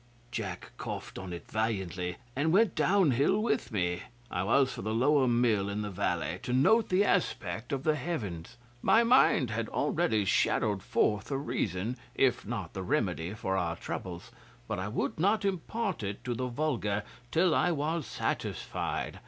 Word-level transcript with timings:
'Jack 0.31 0.71
coughed 0.79 1.19
on 1.19 1.31
it 1.31 1.47
valiantly, 1.51 2.17
and 2.35 2.51
went 2.51 2.73
downhill 2.73 3.37
with 3.39 3.71
me. 3.71 4.01
I 4.31 4.41
was 4.41 4.73
for 4.73 4.81
the 4.81 4.95
Lower 4.95 5.27
Mill 5.27 5.69
in 5.69 5.83
the 5.83 5.91
valley, 5.91 6.39
to 6.41 6.51
note 6.53 6.89
the 6.89 7.05
aspect 7.05 7.71
of 7.71 7.83
the 7.83 7.93
Heavens. 7.93 8.57
My 8.81 9.03
mind 9.03 9.51
had 9.51 9.69
already 9.69 10.25
shadowed 10.25 10.81
forth 10.81 11.25
the 11.25 11.37
reason, 11.37 11.97
if 12.15 12.47
not 12.47 12.73
the 12.73 12.81
remedy, 12.81 13.35
for 13.35 13.55
our 13.55 13.75
troubles, 13.75 14.31
but 14.67 14.79
I 14.79 14.87
would 14.87 15.19
not 15.19 15.45
impart 15.45 16.01
it 16.01 16.23
to 16.23 16.33
the 16.33 16.47
vulgar 16.47 17.03
till 17.29 17.53
I 17.53 17.69
was 17.71 18.07
satisfied. 18.07 19.19